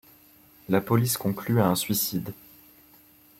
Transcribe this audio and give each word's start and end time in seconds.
La 0.67 0.81
police 0.81 1.15
conclut 1.15 1.61
à 1.61 1.67
un 1.67 1.75
suicide. 1.75 2.33